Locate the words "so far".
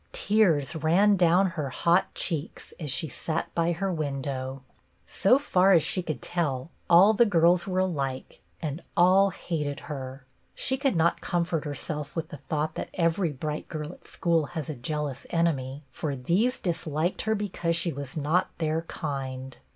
5.05-5.73